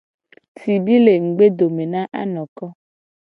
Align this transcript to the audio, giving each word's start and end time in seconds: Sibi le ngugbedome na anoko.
Sibi 0.59 0.95
le 1.03 1.13
ngugbedome 1.25 1.83
na 1.93 2.01
anoko. 2.21 2.65